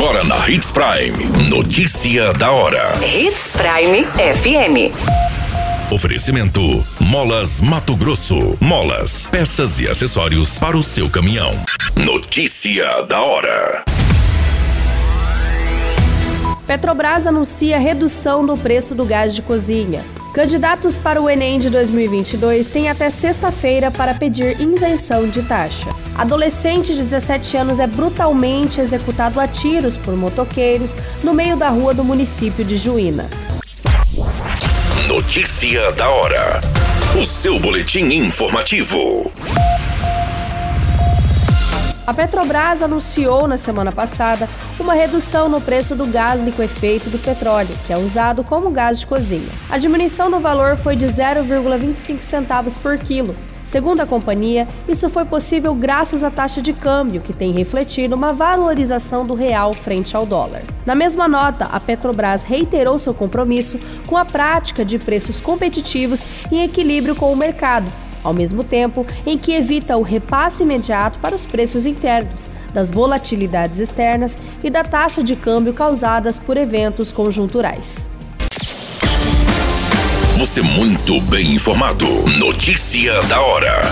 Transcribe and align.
Agora 0.00 0.22
na 0.22 0.48
Hits 0.48 0.70
Prime. 0.70 1.50
Notícia 1.50 2.32
da 2.32 2.52
hora. 2.52 2.92
Hits 3.04 3.56
Prime 3.56 4.04
FM. 4.04 4.94
Oferecimento: 5.92 6.86
Molas 7.00 7.60
Mato 7.60 7.96
Grosso. 7.96 8.56
Molas, 8.60 9.26
peças 9.26 9.80
e 9.80 9.88
acessórios 9.88 10.56
para 10.56 10.76
o 10.76 10.84
seu 10.84 11.10
caminhão. 11.10 11.50
Notícia 11.96 13.02
da 13.08 13.20
hora. 13.20 13.84
Petrobras 16.64 17.26
anuncia 17.26 17.76
redução 17.76 18.44
no 18.44 18.56
preço 18.56 18.94
do 18.94 19.04
gás 19.04 19.34
de 19.34 19.42
cozinha. 19.42 20.04
Candidatos 20.38 20.96
para 20.96 21.20
o 21.20 21.28
Enem 21.28 21.58
de 21.58 21.68
2022 21.68 22.70
têm 22.70 22.88
até 22.88 23.10
sexta-feira 23.10 23.90
para 23.90 24.14
pedir 24.14 24.56
isenção 24.60 25.28
de 25.28 25.42
taxa. 25.42 25.88
Adolescente 26.16 26.92
de 26.92 26.98
17 26.98 27.56
anos 27.56 27.80
é 27.80 27.88
brutalmente 27.88 28.80
executado 28.80 29.40
a 29.40 29.48
tiros 29.48 29.96
por 29.96 30.14
motoqueiros 30.16 30.96
no 31.24 31.34
meio 31.34 31.56
da 31.56 31.70
rua 31.70 31.92
do 31.92 32.04
município 32.04 32.64
de 32.64 32.76
Juína. 32.76 33.28
Notícia 35.08 35.90
da 35.90 36.08
hora. 36.08 36.60
O 37.20 37.26
seu 37.26 37.58
boletim 37.58 38.04
informativo. 38.04 39.32
A 42.08 42.14
Petrobras 42.14 42.82
anunciou 42.82 43.46
na 43.46 43.58
semana 43.58 43.92
passada 43.92 44.48
uma 44.80 44.94
redução 44.94 45.46
no 45.46 45.60
preço 45.60 45.94
do 45.94 46.06
gás 46.06 46.40
liquefeito 46.40 47.10
do 47.10 47.18
petróleo, 47.18 47.68
que 47.86 47.92
é 47.92 47.98
usado 47.98 48.42
como 48.42 48.70
gás 48.70 49.00
de 49.00 49.06
cozinha. 49.06 49.50
A 49.68 49.76
diminuição 49.76 50.30
no 50.30 50.40
valor 50.40 50.78
foi 50.78 50.96
de 50.96 51.04
0,25 51.04 52.22
centavos 52.22 52.78
por 52.78 52.96
quilo. 52.96 53.36
Segundo 53.62 54.00
a 54.00 54.06
companhia, 54.06 54.66
isso 54.88 55.10
foi 55.10 55.26
possível 55.26 55.74
graças 55.74 56.24
à 56.24 56.30
taxa 56.30 56.62
de 56.62 56.72
câmbio, 56.72 57.20
que 57.20 57.34
tem 57.34 57.52
refletido 57.52 58.16
uma 58.16 58.32
valorização 58.32 59.26
do 59.26 59.34
real 59.34 59.74
frente 59.74 60.16
ao 60.16 60.24
dólar. 60.24 60.62
Na 60.86 60.94
mesma 60.94 61.28
nota, 61.28 61.66
a 61.66 61.78
Petrobras 61.78 62.42
reiterou 62.42 62.98
seu 62.98 63.12
compromisso 63.12 63.78
com 64.06 64.16
a 64.16 64.24
prática 64.24 64.82
de 64.82 64.98
preços 64.98 65.42
competitivos 65.42 66.26
em 66.50 66.62
equilíbrio 66.62 67.14
com 67.14 67.30
o 67.30 67.36
mercado 67.36 68.07
ao 68.22 68.32
mesmo 68.32 68.64
tempo 68.64 69.06
em 69.26 69.36
que 69.38 69.52
evita 69.52 69.96
o 69.96 70.02
repasse 70.02 70.62
imediato 70.62 71.18
para 71.18 71.34
os 71.34 71.46
preços 71.46 71.86
internos, 71.86 72.48
das 72.72 72.90
volatilidades 72.90 73.78
externas 73.78 74.38
e 74.62 74.70
da 74.70 74.84
taxa 74.84 75.22
de 75.22 75.34
câmbio 75.36 75.72
causadas 75.72 76.38
por 76.38 76.56
eventos 76.56 77.12
conjunturais. 77.12 78.08
Você 80.38 80.62
muito 80.62 81.20
bem 81.22 81.54
informado. 81.54 82.06
Notícia 82.38 83.20
da 83.22 83.40
hora. 83.40 83.82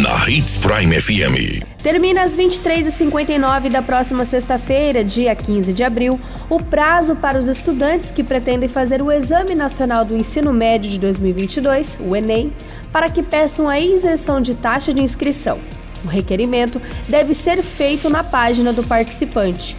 Na 0.00 0.30
Hits 0.30 0.56
Prime 0.58 1.00
FM. 1.00 1.70
Termina 1.82 2.22
às 2.22 2.36
23h59 2.36 3.70
da 3.70 3.82
próxima 3.82 4.24
sexta-feira, 4.24 5.02
dia 5.02 5.34
15 5.34 5.72
de 5.72 5.82
abril, 5.82 6.20
o 6.48 6.62
prazo 6.62 7.16
para 7.16 7.38
os 7.38 7.48
estudantes 7.48 8.10
que 8.10 8.22
pretendem 8.22 8.68
fazer 8.68 9.02
o 9.02 9.10
Exame 9.10 9.54
Nacional 9.54 10.04
do 10.04 10.16
Ensino 10.16 10.52
Médio 10.52 10.90
de 10.90 10.98
2022, 10.98 11.98
o 12.00 12.14
Enem, 12.14 12.52
para 12.92 13.10
que 13.10 13.22
peçam 13.22 13.68
a 13.68 13.78
isenção 13.78 14.40
de 14.40 14.54
taxa 14.54 14.92
de 14.92 15.02
inscrição. 15.02 15.58
O 16.04 16.08
requerimento 16.08 16.80
deve 17.08 17.34
ser 17.34 17.62
feito 17.62 18.08
na 18.08 18.24
página 18.24 18.72
do 18.72 18.82
participante. 18.82 19.76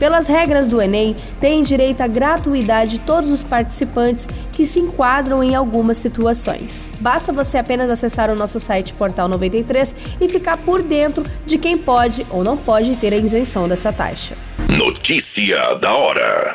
Pelas 0.00 0.26
regras 0.26 0.66
do 0.66 0.80
Enem, 0.80 1.14
têm 1.38 1.62
direito 1.62 2.00
à 2.00 2.06
gratuidade 2.06 3.00
todos 3.00 3.30
os 3.30 3.44
participantes 3.44 4.26
que 4.50 4.64
se 4.64 4.80
enquadram 4.80 5.44
em 5.44 5.54
algumas 5.54 5.98
situações. 5.98 6.90
Basta 6.98 7.34
você 7.34 7.58
apenas 7.58 7.90
acessar 7.90 8.30
o 8.30 8.34
nosso 8.34 8.58
site 8.58 8.94
Portal 8.94 9.28
93 9.28 9.94
e 10.18 10.26
ficar 10.26 10.56
por 10.56 10.82
dentro 10.82 11.22
de 11.44 11.58
quem 11.58 11.76
pode 11.76 12.26
ou 12.30 12.42
não 12.42 12.56
pode 12.56 12.96
ter 12.96 13.12
a 13.12 13.16
isenção 13.18 13.68
dessa 13.68 13.92
taxa. 13.92 14.34
Notícia 14.70 15.74
da 15.74 15.92
hora. 15.92 16.54